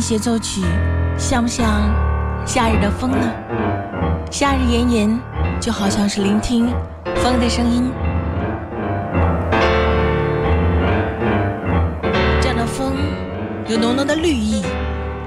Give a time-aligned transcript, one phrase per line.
[0.00, 0.62] 协奏曲
[1.16, 1.66] 像不像
[2.46, 3.32] 夏日的风呢？
[4.30, 5.20] 夏日炎炎，
[5.60, 6.68] 就好像是聆听
[7.16, 7.90] 风的声音。
[12.40, 12.92] 这样的风
[13.66, 14.62] 有浓浓的绿意，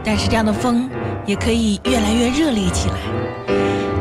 [0.03, 0.89] 但是这样的风
[1.25, 2.95] 也可以越来越热烈起来。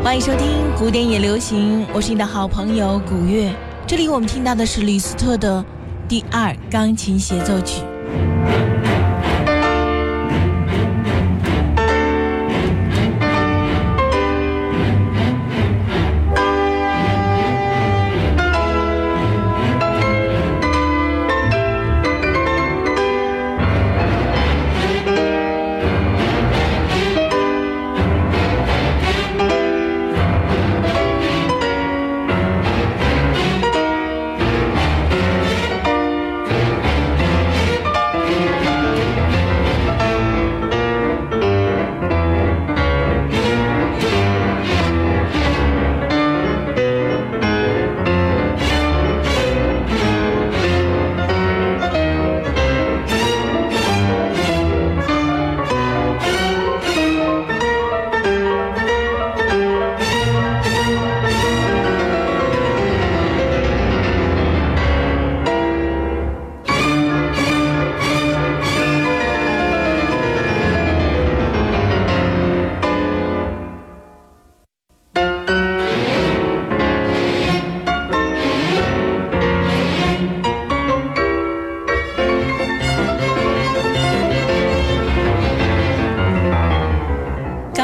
[0.03, 0.47] 欢迎收听
[0.79, 3.53] 古典也流行，我是你的好朋友古月。
[3.87, 5.65] 这里我们听到的是李斯特的
[6.09, 7.83] 第二钢琴协奏曲。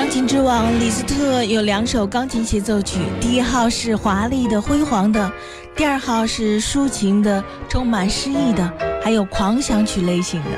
[0.06, 5.32] 钢琴之王李斯特有两首钢琴协奏曲，第一号是华丽的、辉煌的，
[5.74, 8.72] 第二号是抒情的、充满诗意的，
[9.02, 10.50] 还有狂想曲类型的。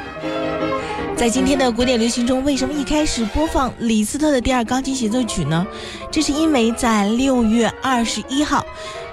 [1.16, 5.66] 在今天的古典流行中，为什么一开始播放李斯特的第二钢琴协奏曲呢？
[6.10, 8.66] 这是因为在六月二十一号，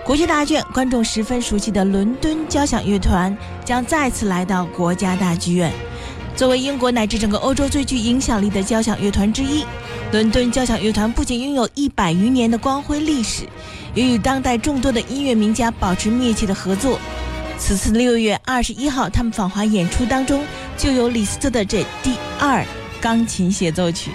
[0.04, 5.72] 国际大剧院观众十分熟悉的伦敦交响乐团将再次来到国家大剧院。
[6.36, 9.64] 作为英国乃至整个欧洲最具影响力的交响乐团之一，
[10.12, 13.44] 伦敦交响乐团不仅拥有一百余年的光辉历史，
[13.94, 17.00] 也与当代众多的音乐名家保持密切的合作。
[17.58, 20.44] 此次六月二十一号，他们访华演出当中
[20.78, 22.66] 就有李斯特的这第二
[23.00, 24.12] 钢琴协奏曲。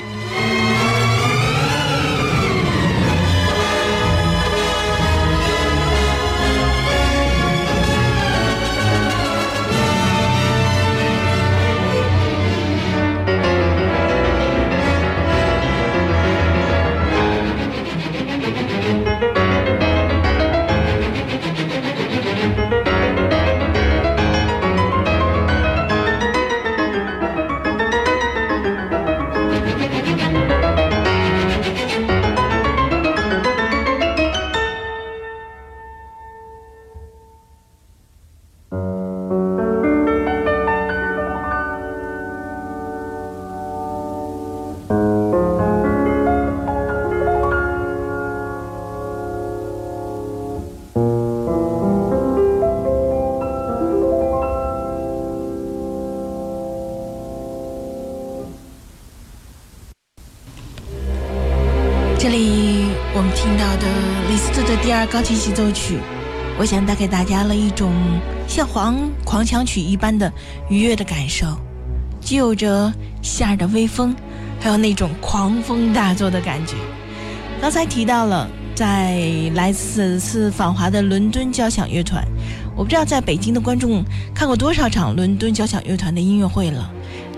[65.11, 65.99] 钢琴协奏曲，
[66.57, 67.93] 我想带给大家了一种
[68.47, 70.33] 像黄狂想曲一般的
[70.69, 71.47] 愉悦的感受，
[72.21, 74.15] 既有着夏日的微风，
[74.61, 76.75] 还有那种狂风大作的感觉。
[77.61, 79.21] 刚才提到了，在
[79.55, 82.25] 来此次访华的伦敦交响乐团，
[82.77, 86.89] 我不知道在北京的观众看过多少场伦敦交响乐团的音乐会了，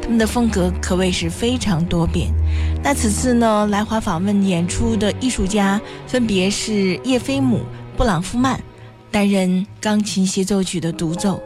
[0.02, 2.30] 他们的风格可谓是非常多变。
[2.84, 7.60] 那此次呢，来华访问演出的艺术家分别是叶飞姆、
[7.96, 8.60] 布朗夫曼，
[9.10, 11.40] 担任钢琴协奏曲的独奏。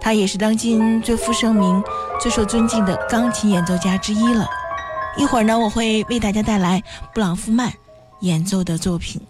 [0.00, 1.82] 他也是当今最负盛名、
[2.20, 4.46] 最受尊敬的钢琴演奏家之一了。
[5.18, 7.72] 一会儿呢，我会为大家带来布朗夫曼
[8.20, 9.20] 演奏的作品。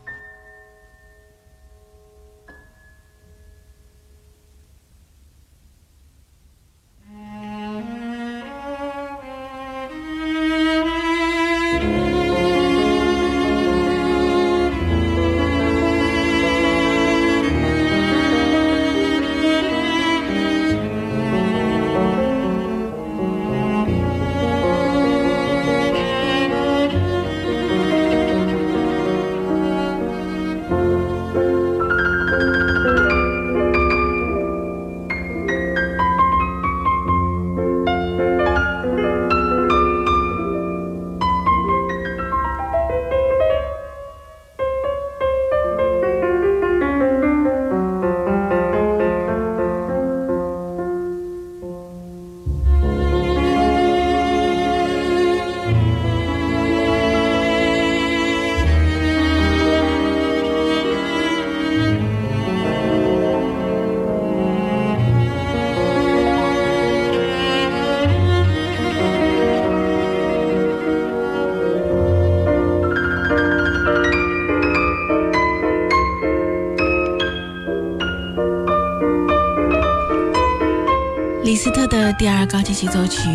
[82.19, 83.29] 第二钢琴协奏曲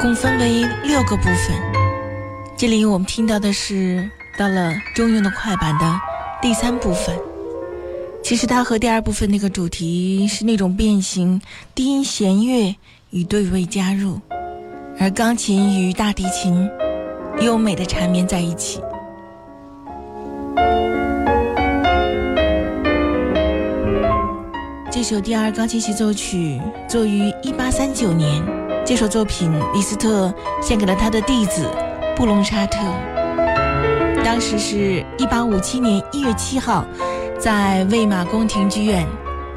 [0.00, 1.56] 共分为六个部分，
[2.56, 6.00] 这里我们听到的是到了中庸的快板的
[6.42, 7.16] 第三部分。
[8.20, 11.40] 其实它和第二部分那个主题是那种变形，
[11.72, 12.74] 低音弦乐
[13.10, 14.20] 与对位加入，
[14.98, 16.68] 而钢琴与大提琴
[17.40, 18.80] 优美的缠绵在一起。
[25.10, 28.40] 首第二钢琴协奏曲作于一八三九年，
[28.86, 31.68] 这首作品李斯特献给了他的弟子
[32.14, 32.78] 布隆沙特。
[34.24, 36.84] 当时是一八五七年一月七号。
[37.40, 39.04] 在魏玛宫廷剧院，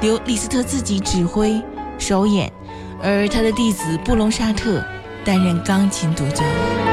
[0.00, 1.62] 由李斯特自己指挥
[1.98, 2.52] 首演，
[3.00, 4.84] 而他的弟子布隆沙特
[5.24, 6.42] 担任钢琴独奏。《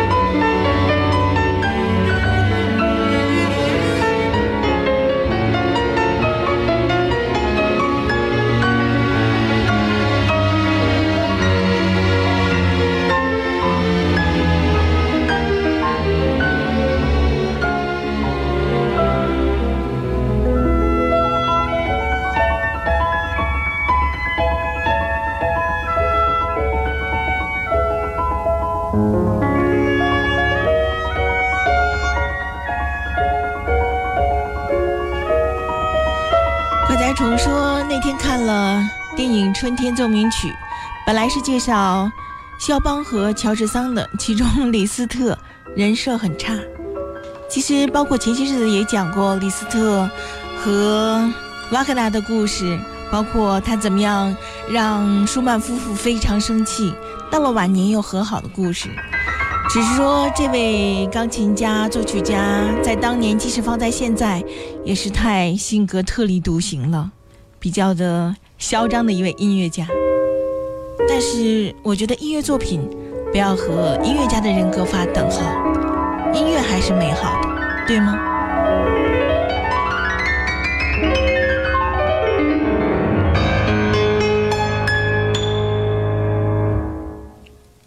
[40.02, 40.48] 奏鸣曲》
[41.06, 42.12] 本来是介绍
[42.58, 45.38] 肖邦和乔治桑的，其中李斯特
[45.76, 46.56] 人设很差。
[47.48, 50.10] 其实，包括前些日子也讲过李斯特
[50.58, 51.32] 和
[51.72, 52.80] 瓦格纳的故事，
[53.12, 54.36] 包括他怎么样
[54.72, 56.92] 让舒曼夫妇非常生气，
[57.30, 58.90] 到了晚年又和好的故事。
[59.70, 64.44] 只是说，这位钢琴家、作曲家在当年，即使放在现在，
[64.84, 67.12] 也是太性格特立独行了，
[67.60, 68.36] 比较的。
[68.62, 69.88] 嚣张的一位音乐家，
[71.10, 72.88] 但是我觉得音乐作品
[73.32, 75.42] 不要和音乐家的人格划等号，
[76.32, 77.50] 音乐还是美好的，
[77.88, 78.20] 对吗？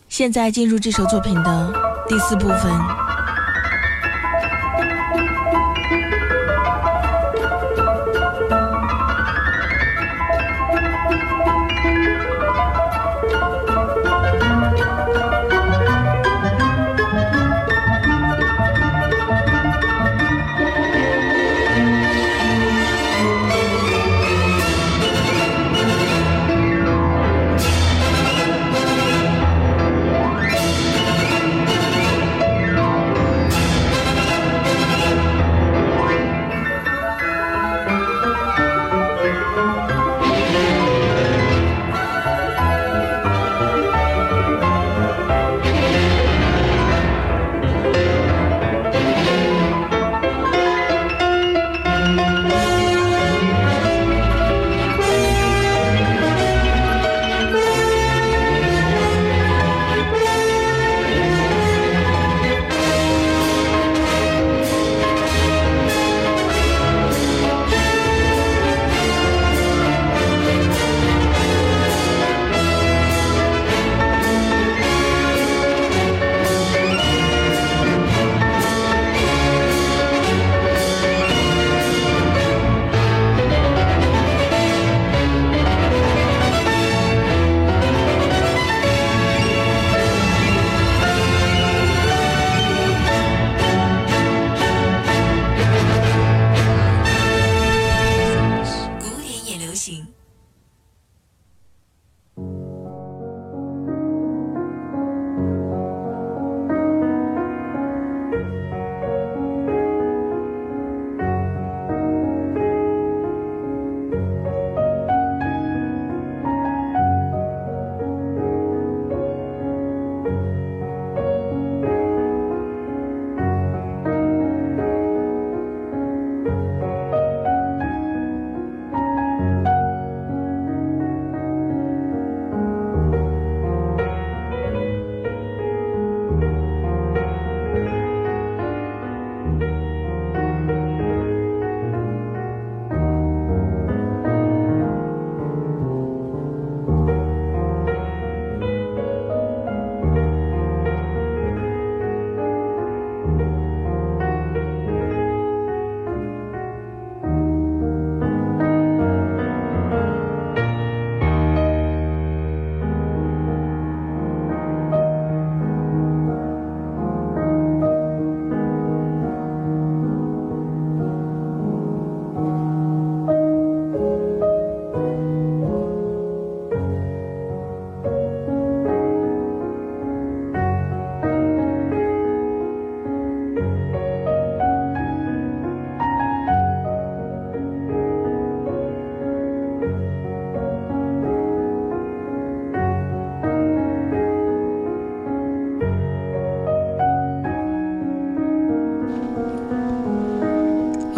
[0.08, 1.72] 现在进入这首作品的
[2.08, 3.03] 第四部分。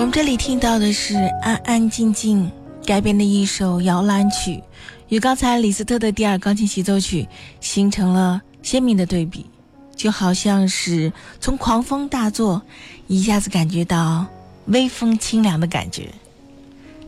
[0.06, 2.48] 们这里听到的是安安静静
[2.86, 4.62] 改编的一首摇篮曲，
[5.08, 7.28] 与刚才李斯特的第二钢琴协奏曲
[7.60, 9.44] 形成了鲜明的对比，
[9.96, 12.62] 就好像是从狂风大作
[13.08, 14.24] 一下子感觉到
[14.66, 16.08] 微风清凉的感觉。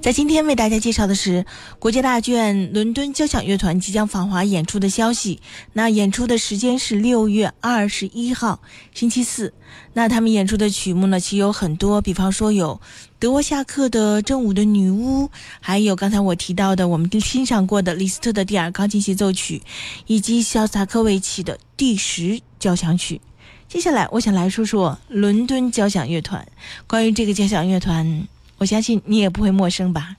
[0.00, 1.44] 在今天为大家介绍的是
[1.80, 5.40] 国家大剧院伦敦交响乐团即将访华演出的消息。
[5.72, 8.60] 那演出的时间是六月二十一号，
[8.94, 9.52] 星期四。
[9.94, 12.80] 那他们演出的曲目呢，其实有很多，比方说有
[13.18, 15.24] 德沃夏克的《正午的女巫》，
[15.60, 19.60] 还有刚才我提到的我们欣赏过的李斯特的第二钢琴协奏曲，
[20.06, 23.20] 以及肖斯塔科维奇的第十交响曲。
[23.68, 26.46] 接下来，我想来说说伦敦交响乐团。
[26.86, 28.28] 关于这个交响乐团。
[28.58, 30.16] 我相信你也不会陌生吧。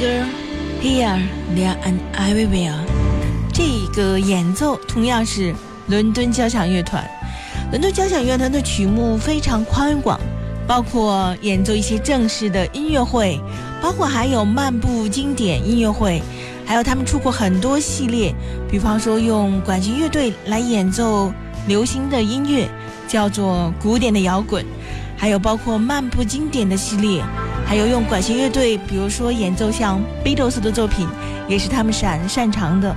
[0.00, 0.06] 歌
[0.82, 1.20] ，Here,
[1.54, 2.74] There and Everywhere，
[3.52, 5.54] 这个演奏同样是
[5.86, 7.08] 伦敦交响乐团。
[7.70, 10.18] 伦敦交响乐团的曲目非常宽广，
[10.66, 13.40] 包括演奏一些正式的音乐会，
[13.80, 16.22] 包括还有漫步经典音乐会，
[16.66, 18.34] 还有他们出过很多系列，
[18.70, 21.32] 比方说用管弦乐队来演奏
[21.66, 22.68] 流行的音乐，
[23.06, 24.64] 叫做古典的摇滚，
[25.16, 27.22] 还有包括漫步经典的系列。
[27.74, 31.08] 还有用管弦乐队，比如说演奏像 Beatles 的作品，
[31.48, 32.94] 也是他们擅擅长的。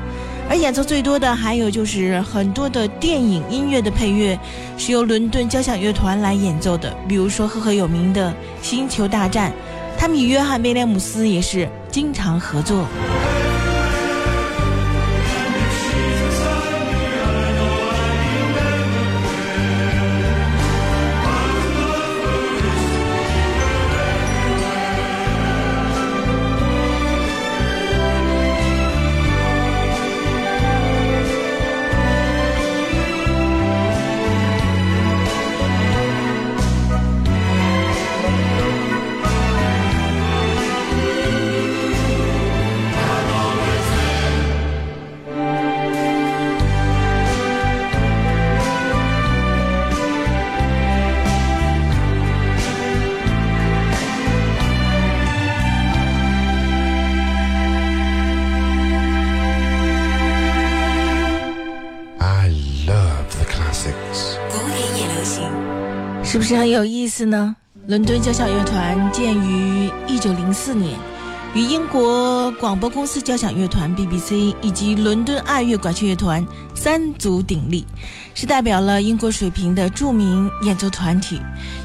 [0.47, 4.37] 而演奏最多的还有就是很多的电影音乐的配乐，
[4.77, 6.95] 是由伦敦交响乐团来演奏的。
[7.07, 8.29] 比如说赫赫有名的
[8.61, 9.49] 《星球大战》，
[9.97, 12.85] 他们与约翰威廉姆斯也是经常合作。
[66.47, 67.53] 是很有意思呢？
[67.87, 70.97] 伦敦交响乐团建于一九零四年，
[71.53, 77.85] 与英国广播公司交响乐团 （BBC） 以及伦敦爱乐管弦乐团三足鼎立，
[78.33, 81.41] 是代表了英国水平的著名演奏团体。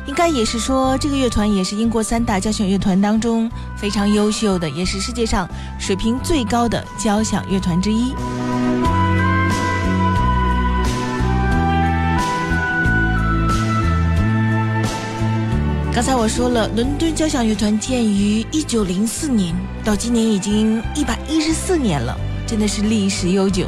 [0.07, 5.49] 应该也是说，这个乐团也是英国三大交响乐团当中非常优秀的，也是世界上
[5.81, 8.15] 水平最高的交响乐团之一。
[15.95, 23.67] 刚才我说了，伦敦交响乐团建于一九零四年，到今年已经一百一十四年了，真的是历史悠久。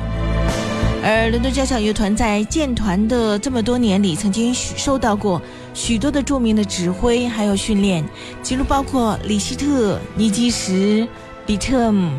[1.03, 5.41] 而伦敦交响乐团在建团的这么多年里，曾经受到过
[5.75, 8.03] 许多的著名的指挥还有训练，
[8.43, 11.07] 其中包括李希特、尼基什、
[11.45, 12.11] 比特姆、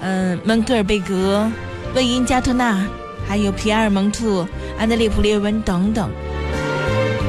[0.00, 1.46] 嗯、蒙格尔贝格、
[1.94, 2.82] 魏因加特纳，
[3.28, 6.10] 还有皮埃尔蒙特、安德烈普列文等等。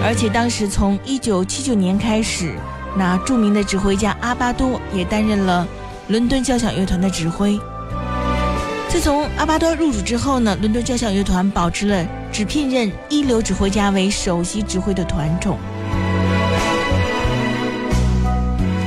[0.03, 2.55] 而且当时从一九七九年开始，
[2.97, 5.67] 那著名的指挥家阿巴多也担任了
[6.07, 7.59] 伦敦交响乐团的指挥。
[8.89, 15.57] 自从阿巴多入主之后呢，伦敦交响乐团保持了只聘任一流指挥家为首席指挥的团种。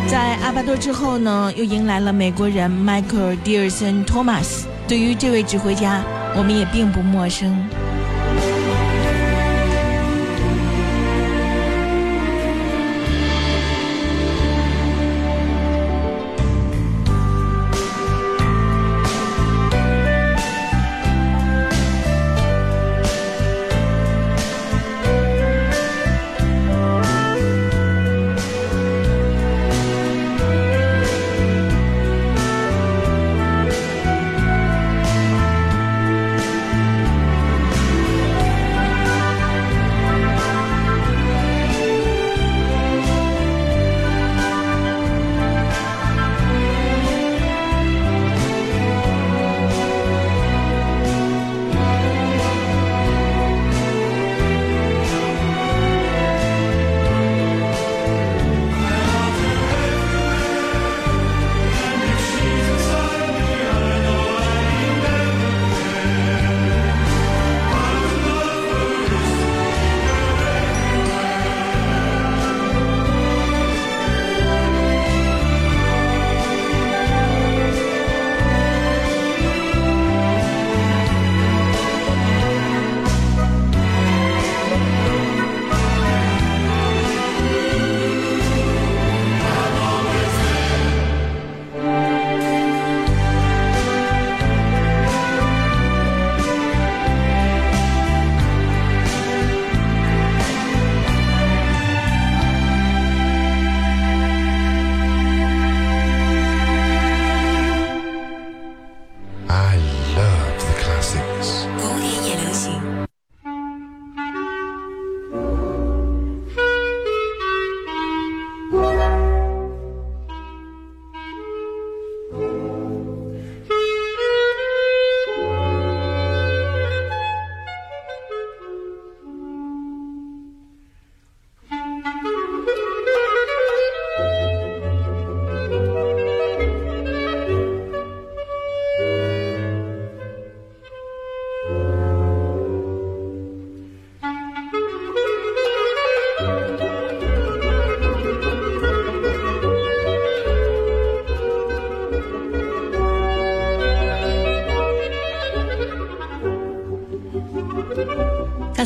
[0.06, 4.66] 在阿巴多之后呢，又迎来了美国人迈克尔·迪尔森·托马斯。
[4.86, 6.02] 对于这位指挥家，
[6.36, 7.56] 我们也并不陌生。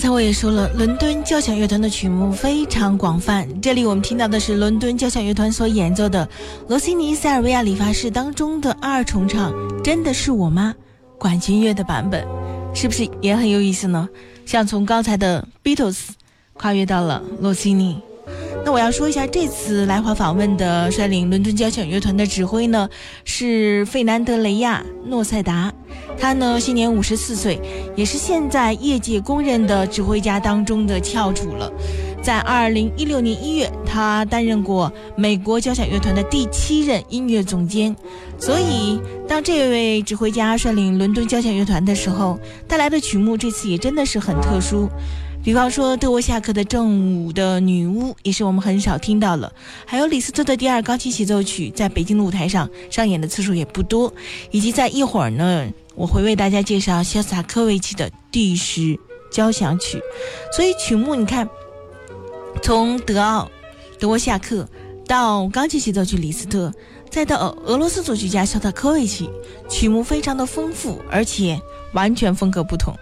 [0.08, 3.46] 才我也说了，伦敦交响乐团的曲目非常广泛。
[3.60, 6.26] 这里我们听到的是伦敦交响乐团所演奏的
[6.66, 9.52] 罗西尼《塞尔维亚理发师》当中的二重唱，
[9.84, 10.74] 真的是我吗？
[11.18, 12.26] 管弦乐的版本，
[12.74, 14.08] 是不是也很有意思呢？
[14.46, 15.98] 像从刚才的 Beatles
[16.54, 18.00] 跨越到了罗西尼。
[18.68, 22.86] 那我要说一下，这次来华访问的率领伦敦交响乐团的指挥呢，
[23.24, 25.72] 是费南德雷亚诺塞达。
[26.18, 27.58] 他呢，现年五十四岁，
[27.96, 31.72] 也是现在业界公认的指挥家当中的翘楚了。
[32.22, 37.96] 在二零一六年一月，他担任过美国交响乐团的第七任音乐总监。
[38.38, 44.90] 所以，当这位指挥家率领伦敦交响乐团的时候，带来的曲目这次也真的是很特殊。
[45.42, 49.50] 比方说，德沃夏克的正午的女巫也是我们很少听到了，
[49.86, 54.12] 还有李斯特的第二钢琴协奏曲，在北京的舞台上上演的次数也不多，
[54.50, 55.66] 以及在一会儿呢。
[55.94, 58.96] 我会为大家介绍肖斯塔科维奇的第十
[59.32, 60.00] 交响曲，
[60.54, 61.48] 所以曲目你看，
[62.62, 63.50] 从德奥、
[63.98, 64.68] 德沃夏克
[65.06, 66.72] 到钢琴协奏曲李斯特，
[67.10, 69.28] 再到俄罗斯作曲家肖斯塔科维奇，
[69.68, 71.60] 曲目非常的丰富，而且
[71.94, 72.94] 完全风格不同。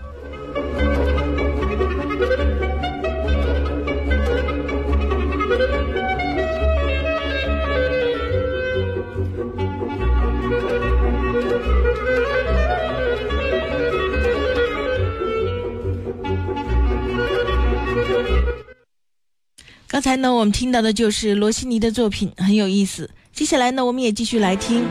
[20.06, 23.10] 刚才呢，我们听到的就是罗西尼的作品，很有意思。
[23.32, 24.84] 接下来呢，我们也继续来听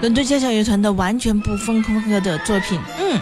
[0.00, 2.80] 伦敦交响乐团的完全不分风格的作品。
[2.98, 3.20] 嗯，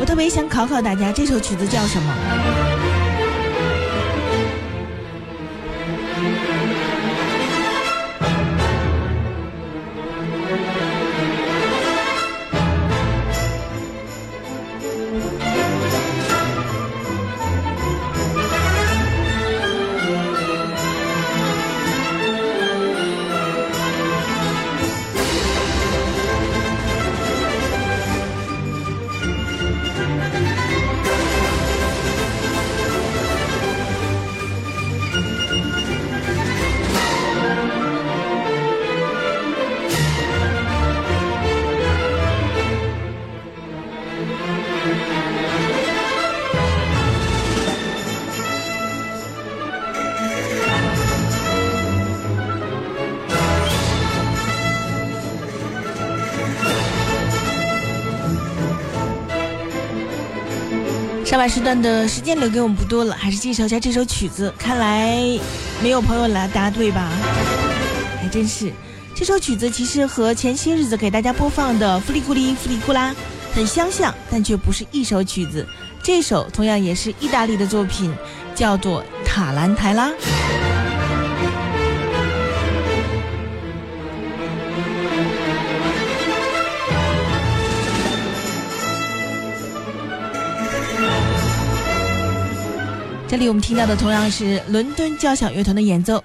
[0.00, 2.95] 我特别想考考大家，这首曲子叫什么？
[61.24, 64.50] 上半时段的时间留给我们不多了，还是介绍一下这首曲子。
[64.56, 65.18] 看来
[65.82, 67.10] 没有朋友来答对吧？
[68.22, 68.72] 还真是，
[69.14, 73.10] 这首曲子其实和前些日子给大家播放的《弗里古里弗里古拉》。
[73.56, 75.66] 很相像，但却不是一首曲子。
[76.02, 78.14] 这首同样也是意大利的作品，
[78.54, 80.10] 叫做《塔兰台拉》。
[93.26, 96.22] 这里我们听到的同样是伦敦交响乐团的演奏。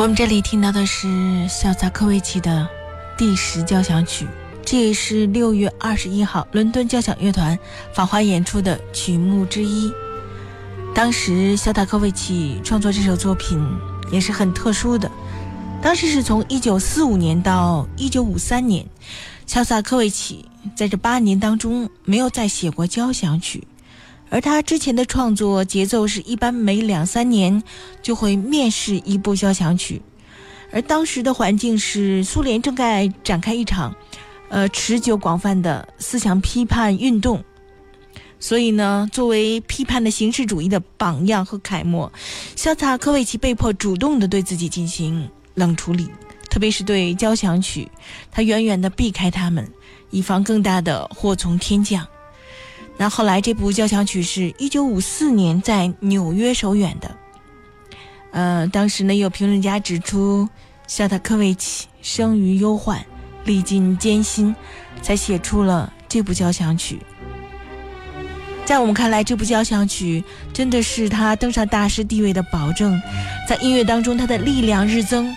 [0.00, 2.66] 我们这里听到的是肖斯塔科维奇的
[3.18, 4.26] 第十交响曲，
[4.64, 7.58] 这也是六月二十一号伦敦交响乐团
[7.92, 9.92] 访华演出的曲目之一。
[10.94, 13.62] 当时肖塔科维奇创作这首作品
[14.10, 15.12] 也是很特殊的，
[15.82, 18.86] 当时是从一九四五年到一九五三年，
[19.46, 23.64] 肖斯塔科维奇在这八年当中没有再写过交响曲。
[24.30, 27.62] 而他之前的创作节奏是一般每两三年
[28.00, 30.00] 就会面试一部交响曲，
[30.72, 33.92] 而当时的环境是苏联正在展开一场，
[34.48, 37.42] 呃持久广泛的思想批判运动，
[38.38, 42.10] 所以呢，作为批判的形式主义的榜样和楷模，
[42.54, 46.08] 肖塔科维奇被迫主动的对自己进行冷处理，
[46.48, 47.90] 特别是对交响曲，
[48.30, 49.68] 他远远的避开他们，
[50.10, 52.06] 以防更大的祸从天降。
[53.00, 57.10] 那后来，这部交响曲是一九五四年在纽约首演的。
[58.30, 60.46] 呃，当时呢，有评论家指出，
[60.86, 63.02] 肖塔科维奇生于忧患，
[63.46, 64.54] 历尽艰辛，
[65.00, 66.98] 才写出了这部交响曲。
[68.66, 73.00] 在我们看来，这部交响曲真的是他登上大师地位的保证，
[73.48, 75.34] 在音乐当中，他的力量日增。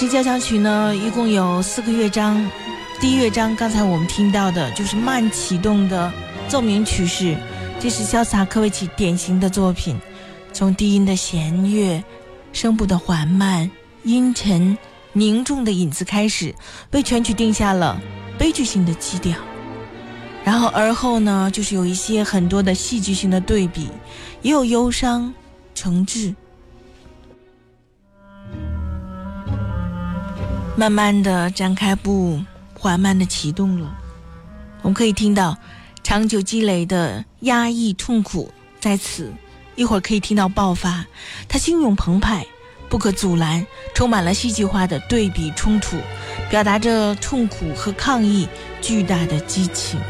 [0.00, 2.50] 十交响曲呢，一共有四个乐章。
[2.98, 6.10] 第一乐章刚才我们听到的就是慢启动的
[6.48, 7.36] 奏鸣曲式，
[7.78, 10.00] 这是肖斯塔科维奇典型的作品。
[10.54, 12.02] 从低音的弦乐、
[12.50, 13.70] 声部的缓慢、
[14.02, 14.78] 阴沉、
[15.12, 16.54] 凝重的引子开始，
[16.92, 18.00] 为全曲定下了
[18.38, 19.36] 悲剧性的基调。
[20.42, 23.90] 然后而后呢，就是有一些很多的戏剧性的对比，
[24.40, 25.34] 也有忧伤、
[25.74, 26.34] 诚挚。
[30.76, 32.40] 慢慢的展开步，
[32.78, 33.94] 缓慢的启动了。
[34.82, 35.56] 我们可以听到
[36.02, 39.30] 长久积累的压抑痛苦在此，
[39.74, 41.04] 一会儿可以听到爆发。
[41.48, 42.46] 他汹涌澎湃，
[42.88, 45.98] 不可阻拦，充满了戏剧化的对比冲突，
[46.48, 48.48] 表达着痛苦和抗议
[48.80, 50.00] 巨大的激情。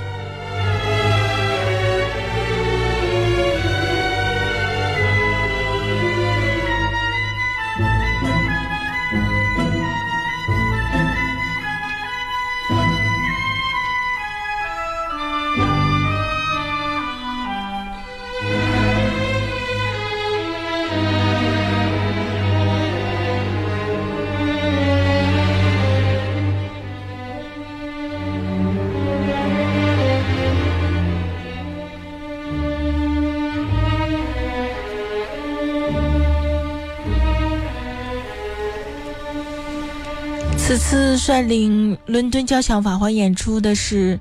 [41.16, 44.18] 率领伦敦交响法环演出的是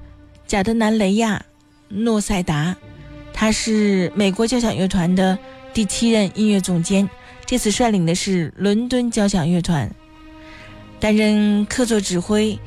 [0.48, 1.38] 贾德南·雷亚·
[1.96, 2.76] 诺塞达，
[3.34, 5.38] 他是美国交响乐团的
[5.74, 7.10] 第七任音乐总监。
[7.46, 9.90] 这次率领的是伦敦交响乐团，
[11.00, 12.60] 担任客座指挥。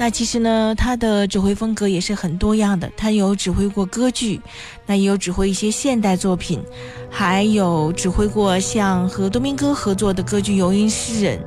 [0.00, 2.88] 那其实呢，他的指挥风格也是很多样的。
[2.96, 4.40] 他有指挥过歌剧，
[4.86, 6.62] 那也有指挥一些现代作品，
[7.10, 11.38] 还有指挥过像和多明戈合作的歌剧《游吟诗人》。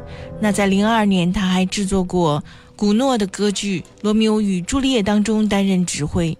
[0.41, 2.43] 那在零二年，他还制作过
[2.75, 6.37] 古诺的歌剧《罗密欧与朱丽叶》当中担任指挥。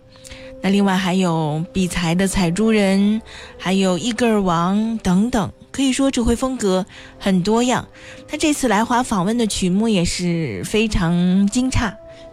[0.62, 3.20] 那另外还有比才的《采珠人》，
[3.58, 6.86] 还有《伊戈尔王》等等，可以说指挥风格
[7.18, 7.88] 很多样。
[8.28, 11.92] 他这次来华访问的曲目也是非常惊诧，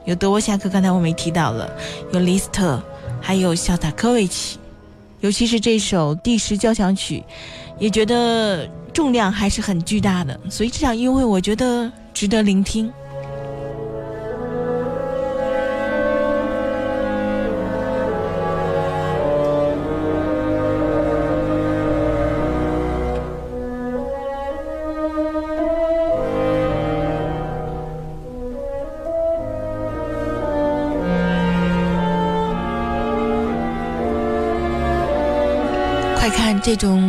[0.09, 1.71] 有德沃夏克，刚才我们也提到了，
[2.13, 2.83] 有李斯特，
[3.21, 4.59] 还有肖塔科维奇，
[5.21, 7.23] 尤其是这首第十交响曲，
[7.79, 8.67] 也觉得。
[8.91, 12.93] 重量还是很巨大的，所以这场音乐会我觉得值得聆听。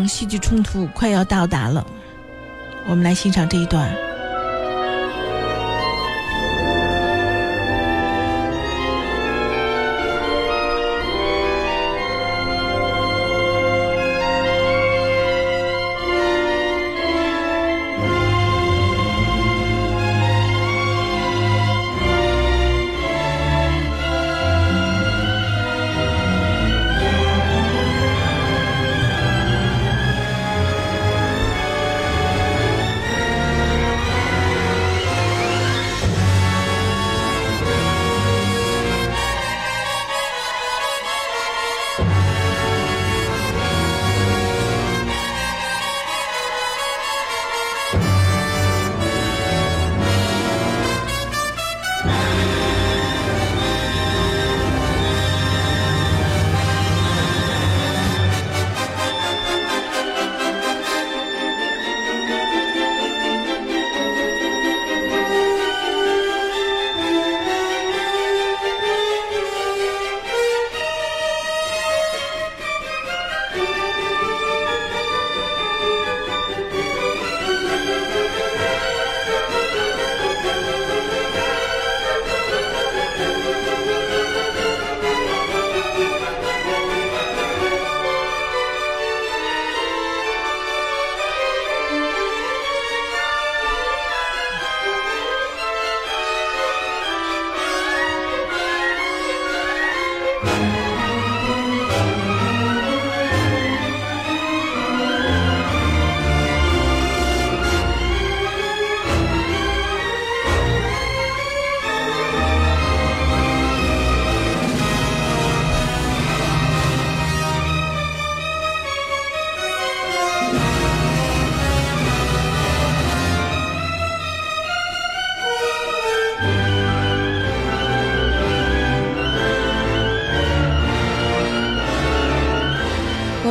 [0.10, 1.86] 戏剧冲突快要到达了，
[2.88, 4.09] 我们来欣赏这一段。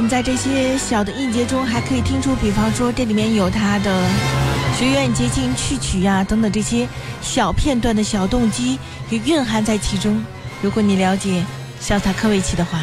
[0.09, 4.09] 在这些小的音节中，还可以听出，比方说这里面有他的
[4.77, 6.89] 学院捷径序曲呀等等这些
[7.21, 8.79] 小片段的小动机
[9.11, 10.25] 也蕴含在其中。
[10.63, 11.45] 如果你了解
[11.79, 12.81] 肖斯塔科维奇的话。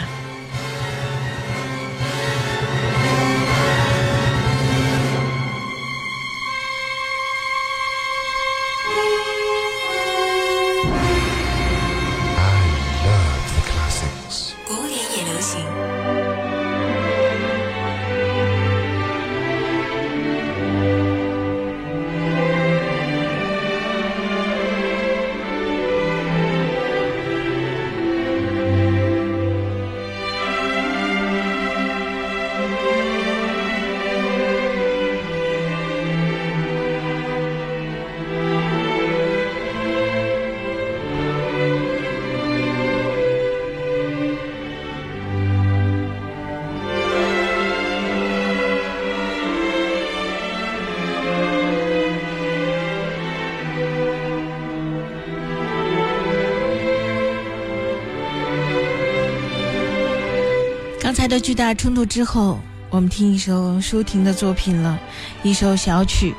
[61.16, 62.60] 才的巨大冲突之后，
[62.90, 65.00] 我们听一首舒婷的作品了，
[65.44, 66.36] 一首小曲。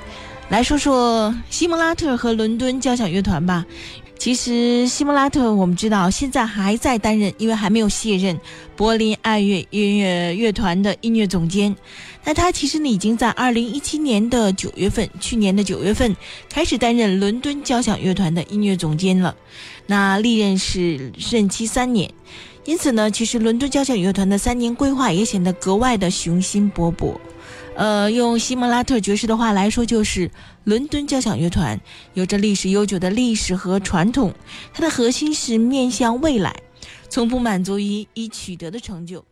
[0.50, 3.64] 来说说西蒙拉特和伦敦交响乐团吧。
[4.18, 8.38] 其实西蒙拉特，我们知道现在还在担任，因为还没有卸任
[8.76, 11.74] 柏林爱乐音乐乐团的音乐总监。
[12.24, 16.14] 那他其实呢，已经在二零一七年的九月份，去年的九月份
[16.50, 19.34] 开始担任伦敦交响乐团的音乐总监了。
[19.86, 22.10] 那历任是任期三年。
[22.66, 27.16] 因此呢，其实伦敦交响乐团的三年规划也显得格外的雄心勃勃。
[27.76, 30.30] 呃，用西蒙拉特爵士的话来说，就是
[30.64, 31.80] 伦敦交响乐团
[32.14, 34.34] 有着历史悠久的历史和传统，
[34.74, 36.54] 它的核心是面向未来，
[37.08, 39.24] 从不满足于已取得的成就。